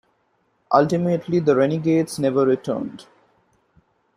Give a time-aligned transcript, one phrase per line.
[0.73, 3.05] Ultimately, the Renegades never returned.